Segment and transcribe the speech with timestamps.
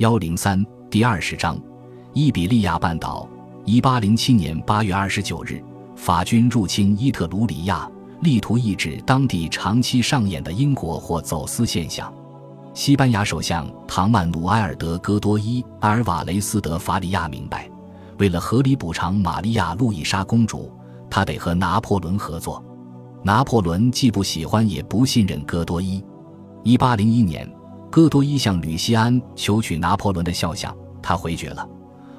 [0.00, 1.60] 幺零三第二十章，
[2.14, 3.28] 伊比利亚半岛。
[3.66, 5.62] 一八零七年八月二十九日，
[5.94, 7.86] 法军入侵伊特鲁里亚，
[8.22, 12.10] 力图抑制当地长期上演的英国或走私现象。
[12.72, 17.70] 西班牙首相唐曼努埃尔德戈多伊阿尔瓦雷斯德法里亚明白，
[18.16, 20.72] 为了合理补偿玛利亚路易莎公主，
[21.10, 22.64] 他得和拿破仑合作。
[23.22, 26.02] 拿破仑既不喜欢也不信任戈多伊。
[26.64, 27.46] 一八零一年。
[27.90, 31.68] 戈多伊向吕西安求取拿破仑的肖像，他回绝了。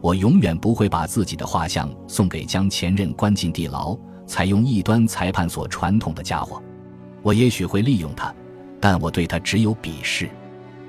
[0.00, 6.62] 我永远不会把自己的画像送给将前任关进地牢、采用异端裁判所传统的家伙。
[7.20, 8.32] 我也许会利用他，
[8.80, 10.30] 但我对他只有鄙视。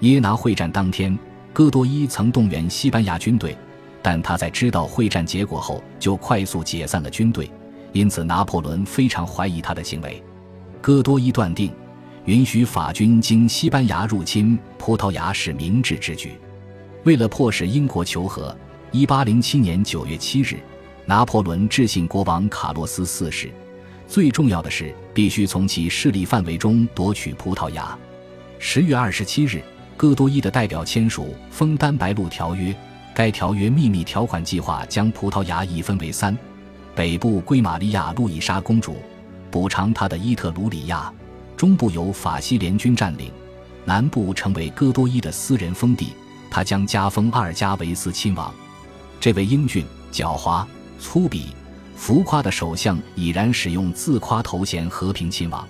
[0.00, 1.18] 耶拿会战当天，
[1.54, 3.56] 戈多伊曾动员西班牙军队，
[4.02, 7.50] 但他在知道会战结果后就快速解散了军队，
[7.94, 10.22] 因此拿破仑非常怀疑他的行为。
[10.82, 11.72] 戈多伊断定。
[12.28, 16.32] 允许法军经西班牙入侵葡萄牙是明智之举。
[17.04, 18.54] 为了迫使英国求和
[18.92, 20.58] ，1807年9月7日，
[21.06, 23.50] 拿破仑致信国王卡洛斯四世。
[24.06, 27.98] 最重要的是，必须从其势力范围中夺取葡萄牙。
[28.60, 29.62] 10月27日，
[29.96, 32.70] 戈多伊的代表签署《枫丹白露条约》，
[33.14, 36.36] 该条约秘密条款计划将葡萄牙一分为三：
[36.94, 38.96] 北部归玛利亚路易莎公主，
[39.50, 41.10] 补偿她的伊特鲁里亚。
[41.58, 43.32] 中部由法西联军占领，
[43.84, 46.12] 南部成为戈多伊的私人封地。
[46.48, 48.54] 他将加封阿尔加维斯亲王。
[49.18, 50.64] 这位英俊、狡猾、
[51.00, 51.46] 粗鄙、
[51.96, 55.66] 浮夸的首相已然使用自夸头衔“和平亲王”。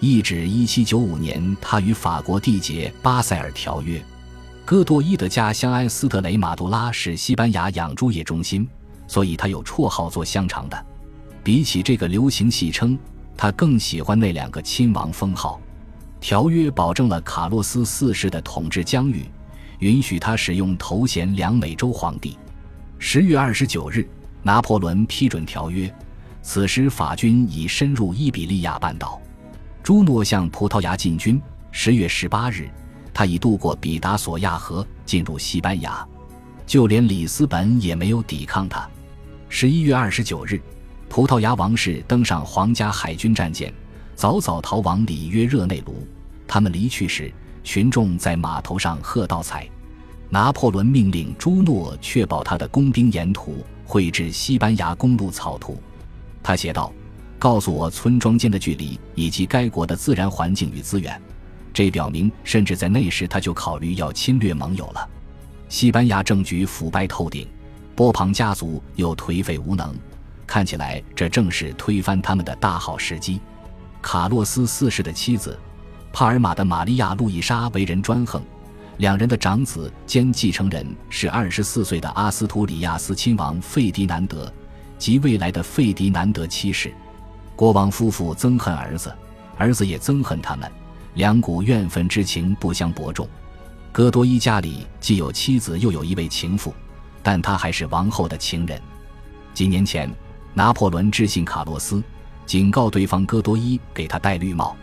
[0.00, 3.98] 一指1795年，他与法国缔结《巴塞尔条约》。
[4.64, 8.68] 戈多伊的家乡埃斯特雷马杜拉是西班牙养猪业中心，
[9.06, 10.86] 所以他有绰号做香肠的。
[11.44, 12.98] 比起这个流行戏称。
[13.36, 15.60] 他更喜欢那两个亲王封号。
[16.20, 19.28] 条约保证了卡洛斯四世的统治疆域，
[19.80, 22.38] 允许他使用头衔“两美洲皇帝”。
[22.98, 24.08] 十月二十九日，
[24.42, 25.92] 拿破仑批准条约。
[26.40, 29.20] 此时，法军已深入伊比利亚半岛，
[29.82, 31.42] 朱诺向葡萄牙进军。
[31.72, 32.70] 十月十八日，
[33.12, 36.06] 他已渡过比达索亚河，进入西班牙，
[36.66, 38.88] 就连里斯本也没有抵抗他。
[39.48, 40.60] 十一月二十九日。
[41.12, 43.70] 葡萄牙王室登上皇家海军战舰，
[44.14, 46.08] 早早逃往里约热内卢。
[46.48, 47.30] 他们离去时，
[47.62, 49.68] 群众在码头上喝倒彩。
[50.30, 55.78] 拿破仑命令朱诺确保他的工兵沿途绘制西班牙公路草图。
[56.42, 56.90] 他写道
[57.38, 61.20] ：“告诉我村庄间的距离以及该国的自然环境与资源。”
[61.74, 65.06] 这表明，甚至在那时他就考虑要侵略盟友了。
[65.68, 67.46] 西班牙政局腐败透顶，
[67.94, 69.94] 波旁家族又颓废无能。
[70.52, 73.40] 看起来，这正是推翻他们的大好时机。
[74.02, 75.58] 卡洛斯四世的妻子，
[76.12, 78.42] 帕尔马的玛利亚·路易莎为人专横。
[78.98, 84.52] 两人的长子兼继承人是二十四岁的阿斯图里亚斯亲王费迪南德
[84.98, 86.92] 及未来的费迪南德七世。
[87.56, 89.10] 国王夫妇憎恨儿子，
[89.56, 90.70] 儿子也憎恨他们，
[91.14, 93.26] 两股怨愤之情不相伯仲。
[93.90, 96.74] 戈多伊家里既有妻子，又有一位情妇，
[97.22, 98.78] 但他还是王后的情人。
[99.54, 100.14] 几年前。
[100.54, 102.02] 拿破仑致信卡洛斯，
[102.44, 104.76] 警告对方戈多伊给他戴绿帽。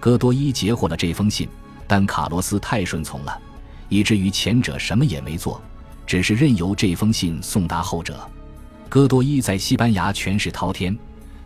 [0.00, 1.48] 戈多伊截获了这封信，
[1.86, 3.40] 但卡洛斯太顺从了，
[3.88, 5.62] 以至于前者什么也没做，
[6.06, 8.18] 只是任由这封信送达后者。
[8.88, 10.96] 戈多伊在西班牙权势滔天，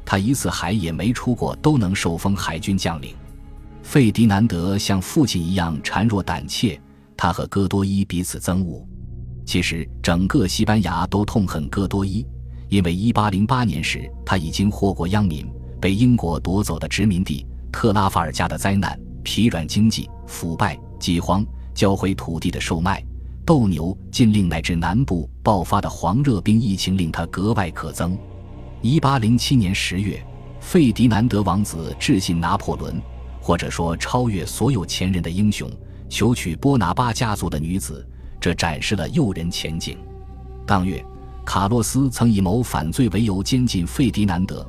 [0.05, 3.15] 他一次海也没出过，都能受封海军将领。
[3.83, 6.79] 费迪南德像父亲一样孱弱胆怯，
[7.17, 8.87] 他和戈多伊彼此憎恶。
[9.47, 12.27] 其实整个西班牙都痛恨戈多伊。
[12.69, 23.03] 因为1808年时，他已经祸国殃民，被英国夺走的殖民地特拉法尔加的灾难、疲软经济、腐败、饥荒、教会土地的售卖、
[23.47, 28.15] 斗牛禁令乃至南部爆发的黄热病疫情，令他格外可憎。
[28.83, 30.23] 1807年10月，
[30.61, 33.01] 费迪南德王子致信拿破仑，
[33.41, 35.71] 或者说超越所有前人的英雄，
[36.11, 38.07] 求娶波拿巴家族的女子，
[38.39, 39.97] 这展示了诱人前景。
[40.67, 41.03] 当月。
[41.49, 44.69] 卡洛斯曾以谋反罪为由监禁费迪南德，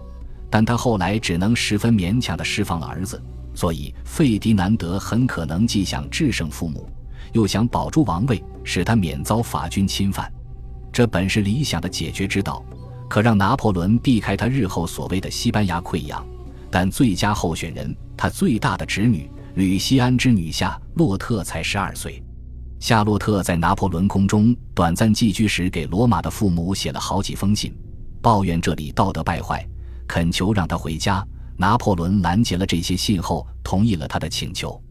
[0.49, 3.21] 但他后来只能十分勉强地释放了儿子，
[3.53, 6.89] 所以费迪南德很可能既想制胜父母，
[7.33, 10.31] 又想保住王位，使他免遭法军侵犯。
[10.89, 12.63] 这本是理想的解决之道，
[13.09, 16.25] 可让拿破仑避开他日后所谓的西班牙溃疡。
[16.71, 22.23] 但最佳候选人，他最大的侄女吕西安之女夏洛特才十二岁。
[22.79, 27.75] 夏洛特在拿破仑宫中短暂寄居时，给罗马的父母写了好几封信，
[28.21, 29.67] 抱怨这里道德败坏，
[30.07, 31.25] 恳求让他回家。
[31.57, 34.81] 拿破仑拦截了这些信后，同意了他的请求。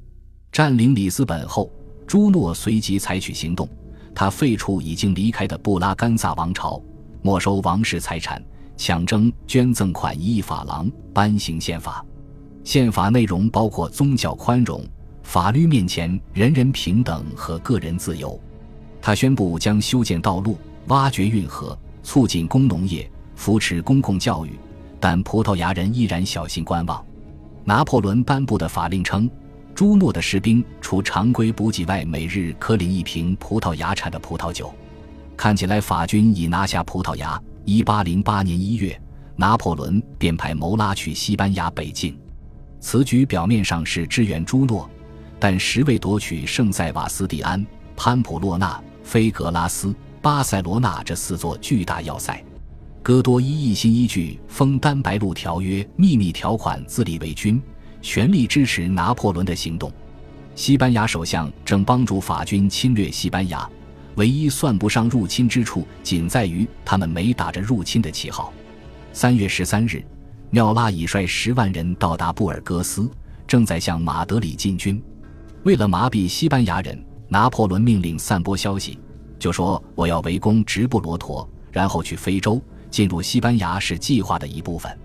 [0.52, 1.70] 占领里斯本后，
[2.06, 3.66] 朱诺随即采取行动，
[4.14, 6.78] 他废除已经离开的布拉干萨王朝，
[7.22, 8.42] 没收王室财产，
[8.76, 12.04] 抢征捐赠款一亿法郎，颁行宪法。
[12.64, 14.86] 宪法内容包括宗教宽容、
[15.28, 18.40] 法律面前人人平等和个人自由。
[18.98, 24.58] 他宣布将修建道路、挖掘运河、促进工农业、扶持公共教育，
[24.98, 27.04] 但葡萄牙人依然小心观望。
[27.62, 29.30] 拿破仑颁布的法令称。
[29.74, 34.72] 朱诺的士兵除常规补给外，每日可领一瓶葡萄牙产的葡萄酒。
[35.36, 37.38] 看起来法军已拿下葡萄牙。
[37.66, 38.98] 一八零八年一月，
[39.36, 42.18] 拿破仑便派谋拉去西班牙北境。
[42.80, 44.88] 此举表面上是支援朱诺，
[45.38, 47.64] 但实为夺取圣塞瓦斯蒂安、
[47.96, 52.42] 潘普洛纳、菲格拉斯、巴塞罗那这四座巨大要塞。
[53.02, 57.60] 戈多伊一心依据《枫丹白露条约》秘密条款自立为军。
[58.00, 59.92] 全力支持拿破仑的行动。
[60.54, 63.68] 西班牙首相正帮助法军侵略西班牙，
[64.14, 68.52] 唯一算不上入侵之处，仅在于他们没打着入侵的旗号。
[69.12, 70.00] 三月十三日，
[70.50, 73.10] 缪拉已率十万人到达布尔戈斯，
[73.48, 75.02] 正在向马德里进军。
[75.64, 78.98] 为了麻痹西班牙人，拿破仑命令散播消息，
[79.38, 84.96] 就说我要围攻直布罗陀，然后去非洲，进入西班牙是计划的一部分。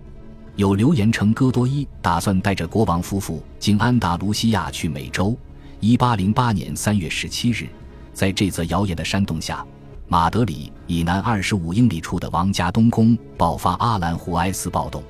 [0.56, 5.36] 有流言称，戈多伊打算带着国王夫妇经安达卢西亚去美洲。
[5.80, 7.68] 一八零八年三月十七日，
[8.14, 9.66] 在这则谣言的煽动下，
[10.08, 15.04] 马德里以南二十五英里处的王家东宫爆发阿兰胡埃斯暴动，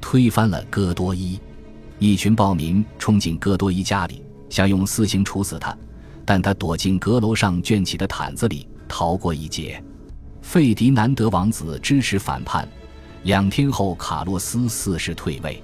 [0.00, 1.38] 推翻了戈多伊。
[2.00, 5.74] 一群暴民冲进戈多伊家里，想用私刑处死他，
[6.26, 9.82] 但他躲进阁楼上卷起的毯子里，逃过一劫。
[10.42, 12.68] 费迪南德王子支持反叛。
[13.22, 15.62] 两天后，卡洛斯四世退位。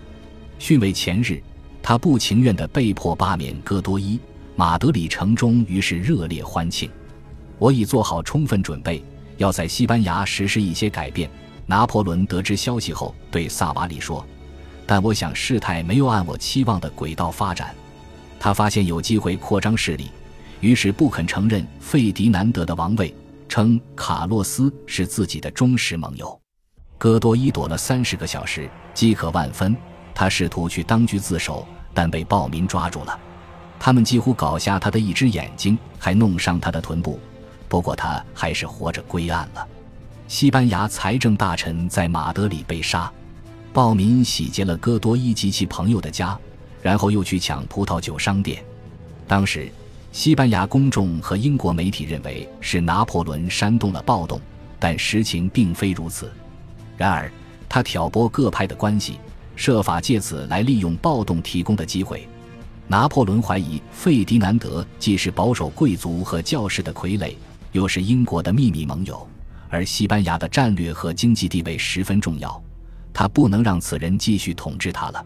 [0.59, 1.39] 逊位前日，
[1.83, 4.19] 他不情愿地被迫罢免戈多伊。
[4.57, 6.91] 马德里城中于是热烈欢庆。
[7.59, 9.05] 我已做好充分准备，
[9.37, 11.29] 要在西班牙实施一些改变。
[11.67, 14.25] 拿破仑得知消息后，对萨瓦里说
[14.89, 17.75] ：“但我想事态没有按我期望的轨道发展。”
[18.41, 20.11] 他发现有机会扩张势力，
[20.61, 23.15] 于是不肯承认费迪南德的王位，
[23.49, 26.41] 称卡洛斯是自己的忠实盟友。
[26.97, 29.77] 戈多伊躲了三十个小时，饥渴万分。
[30.15, 33.19] 他试图去当局自首，但被暴民抓住了。
[33.79, 37.21] 他们几乎搞瞎他的一只眼睛，还弄伤他的臀部。
[37.69, 39.65] 不过他还是活着归案了。
[40.27, 43.11] 西班牙财政大臣在马德里被杀。
[43.73, 46.37] 暴民洗劫了戈多伊及其朋友的家，
[46.83, 48.63] 然后又去抢葡萄酒商店。
[49.27, 49.71] 当时，
[50.11, 54.41] 西班牙公众和英国媒体认为是拿破仑煽动了暴动，
[54.79, 56.33] 但实情并非如此。
[56.97, 57.31] 然而，
[57.69, 59.19] 他挑拨各派的关系，
[59.55, 62.27] 设法借此来利用暴动提供的机会。
[62.87, 67.35] 拿破仑怀疑费迪南德既是保守贵族和教士的傀儡，
[67.73, 69.29] 又是英国的秘密盟友，
[69.69, 72.61] 而西班牙的战略和经济地位十分重要，
[73.13, 75.23] 他不能让此人继续统治他了。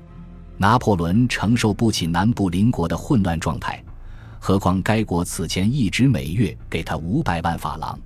[0.63, 3.83] 拿破仑承受不起南部邻国的混乱状态，
[4.39, 7.99] 何况该国此前一直每月给他五百万法郎。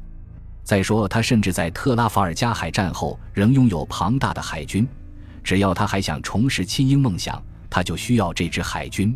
[0.64, 4.88] 再说，他甚至在特拉法尔加海战后仍拥有庞大的海军。
[5.44, 9.14] 只要他还想重拾亲英梦想，他就需要这支海军。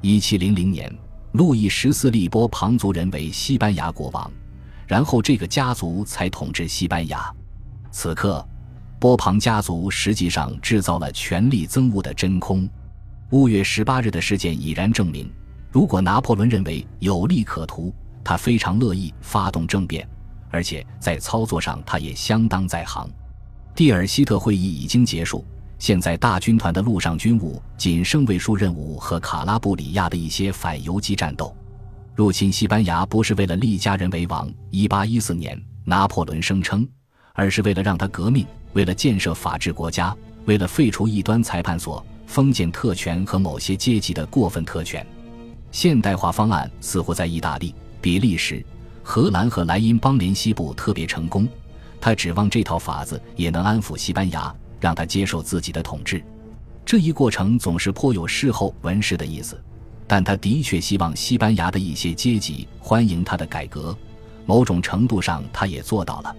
[0.00, 0.88] 一七零零年，
[1.32, 4.30] 路易十四立波旁族人为西班牙国王，
[4.86, 7.28] 然后这个家族才统治西班牙。
[7.90, 8.48] 此刻，
[8.98, 12.68] 波旁家族实际上制造了权力增物的真空。
[13.30, 15.30] 五月十八日的事件已然证明，
[15.70, 20.08] 如果拿破仑认为有利可图，他非常乐意发动政变。
[20.50, 23.08] 而且在操作上，他也相当在行。
[23.74, 25.44] 蒂尔希特会议已经结束，
[25.78, 31.54] 现在大军团的陆上军务仅剩卫戍任务和卡拉布里亚的一些反游击战斗。
[32.16, 36.88] 入侵西班牙不是为了立家人为王，1814年拿破仑声称，
[37.38, 40.12] 而是为了让他革命，为了建设法治国家，
[40.44, 45.06] 为了废除异端裁判所、封建特权和某些阶级的过分特权。
[45.70, 48.60] 现代化方案似乎在意大利、比利时。
[49.04, 51.48] 荷兰和莱茵邦联西部特别成功，
[52.00, 56.20] 他指望这套法子也能安抚西班牙，让他接受自己的统治。
[56.84, 59.56] 这一过程总是颇有事后文事的意思，
[60.08, 63.96] 但他的确希望西班牙的一些阶级欢迎他的改革，
[64.44, 66.34] 某种程度上他也做到了。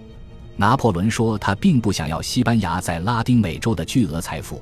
[0.59, 4.61] 拿破仑说他并不想要西班牙在拉丁美洲的巨额财富，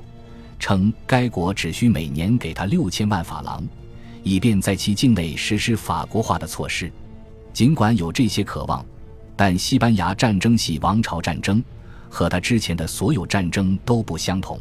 [0.56, 3.66] 称该国只需每年给他六千万法郎，
[4.22, 6.88] 以便在其境内实施法国化的措施。
[7.52, 8.86] 尽管有这些渴望，
[9.34, 11.60] 但西班牙战争系王朝战争，
[12.08, 14.60] 和他之前的所有战争都不相同。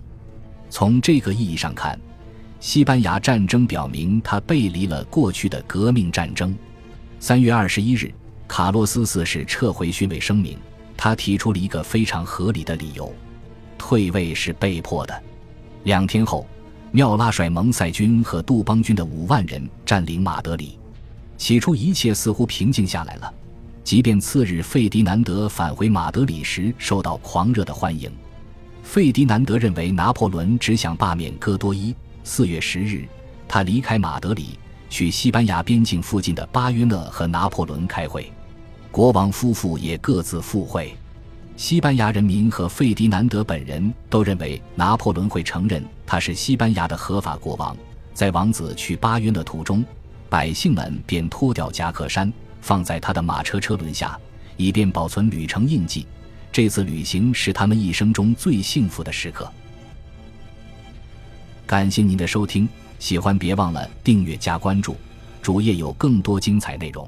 [0.71, 1.99] 从这个意义上看，
[2.59, 6.57] 西班牙战争表明他背离了过去的革命战争。
[7.19, 8.11] 三月二十一日，
[8.47, 10.57] 卡洛斯四世撤回逊位声明，
[10.97, 13.13] 他提出了一个非常合理的理由：
[13.77, 15.23] 退位是被迫的。
[15.83, 16.45] 两天后，
[16.91, 20.77] 缪拉率蒙塞军和杜邦军的五万人占领马德里。
[21.37, 23.31] 起初一切似乎平静下来了，
[23.83, 28.11] 即便次日费迪南德返回马德里时受到狂热的欢迎。
[28.81, 31.95] 费迪南德认为拿破仑只想罢免戈多伊。
[32.23, 33.07] 四月十日，
[33.47, 34.57] 他离开马德里，
[34.89, 38.29] 去西班牙边境附近的巴约讷和拿破仑开会。
[38.91, 40.95] 国王夫妇也各自赴会。
[41.55, 47.75] 西班牙人民和费迪南德本人都认为拿破仑会承认他是西班牙的合法国王。
[48.13, 49.83] 在王子去巴约的途中，
[50.29, 54.19] 百姓们便脱掉夹克衫，放在他的马车车轮下，
[54.55, 56.05] 以便保存旅程印记。
[56.51, 59.51] 这次旅行是他们一生中最幸福的时刻。
[61.65, 62.67] 感谢您的收听，
[62.97, 64.95] 喜欢别忘了订阅加关注，
[65.41, 67.07] 主页有更多精彩内容。